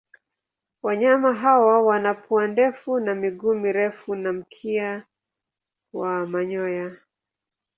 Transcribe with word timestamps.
Wanyama 0.83 1.33
hawa 1.33 1.81
wana 1.81 2.13
pua 2.13 2.47
ndefu 2.47 2.99
na 2.99 3.15
miguu 3.15 3.53
mirefu 3.53 4.15
na 4.15 4.33
mkia 4.33 5.05
wa 5.93 6.25
manyoya. 6.25 6.95